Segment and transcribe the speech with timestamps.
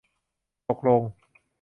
[0.67, 1.01] ตกลง